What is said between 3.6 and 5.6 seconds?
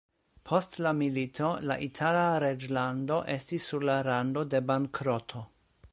sur la rando de bankroto.